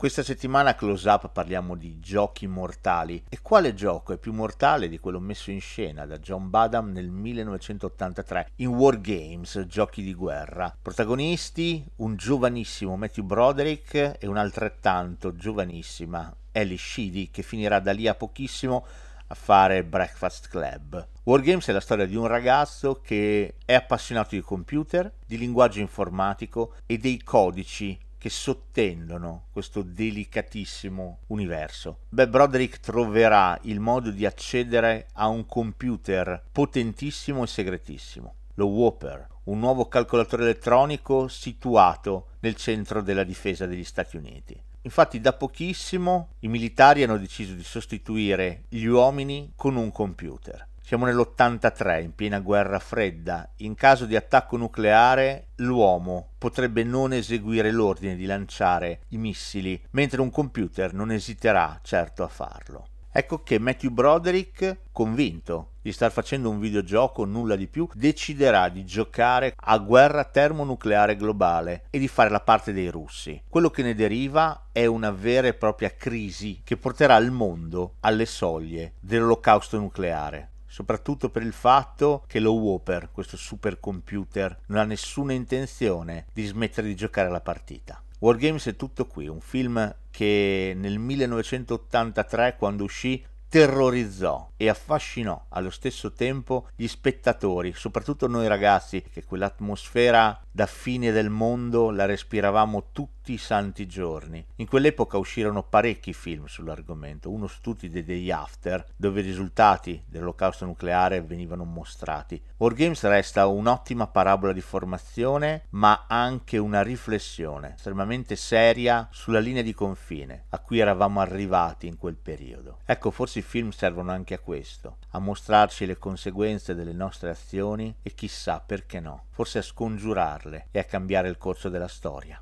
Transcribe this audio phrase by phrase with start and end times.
[0.00, 3.22] Questa settimana Close Up parliamo di giochi mortali.
[3.28, 7.10] E quale gioco è più mortale di quello messo in scena da John Badham nel
[7.10, 10.74] 1983 in War Games, giochi di guerra?
[10.80, 18.14] Protagonisti un giovanissimo Matthew Broderick e un'altrettanto giovanissima Ellie Sheedy che finirà da lì a
[18.14, 18.86] pochissimo
[19.26, 21.08] a fare Breakfast Club.
[21.24, 26.72] Wargames è la storia di un ragazzo che è appassionato di computer, di linguaggio informatico
[26.86, 32.00] e dei codici che sottendono questo delicatissimo universo.
[32.10, 39.26] Beh, Broderick troverà il modo di accedere a un computer potentissimo e segretissimo, lo Whopper,
[39.44, 44.62] un nuovo calcolatore elettronico situato nel centro della difesa degli Stati Uniti.
[44.82, 50.68] Infatti da pochissimo i militari hanno deciso di sostituire gli uomini con un computer.
[50.90, 53.48] Siamo nell'83, in piena guerra fredda.
[53.58, 60.20] In caso di attacco nucleare, l'uomo potrebbe non eseguire l'ordine di lanciare i missili, mentre
[60.20, 62.88] un computer non esiterà certo a farlo.
[63.12, 68.84] Ecco che Matthew Broderick, convinto di star facendo un videogioco, nulla di più, deciderà di
[68.84, 73.40] giocare a guerra termonucleare globale e di fare la parte dei russi.
[73.48, 78.26] Quello che ne deriva è una vera e propria crisi che porterà il mondo alle
[78.26, 85.32] soglie dell'olocausto nucleare soprattutto per il fatto che lo Whopper, questo supercomputer, non ha nessuna
[85.32, 88.00] intenzione di smettere di giocare la partita.
[88.20, 95.70] Wargames è tutto qui, un film che nel 1983, quando uscì, terrorizzò e affascinò allo
[95.70, 102.88] stesso tempo gli spettatori, soprattutto noi ragazzi, che quell'atmosfera da fine del mondo la respiravamo
[102.92, 104.44] tutti i santi giorni.
[104.56, 110.02] In quell'epoca uscirono parecchi film sull'argomento, uno su tutti dei Day After, dove i risultati
[110.06, 112.40] dell'olocausto nucleare venivano mostrati.
[112.58, 119.72] Wargames resta un'ottima parabola di formazione, ma anche una riflessione estremamente seria sulla linea di
[119.72, 122.78] confine a cui eravamo arrivati in quel periodo.
[122.84, 127.94] Ecco, forse i film servono anche a questo, a mostrarci le conseguenze delle nostre azioni
[128.02, 132.40] e chissà perché no, forse a scongiurare cambiarle e a cambiare il corso della storia.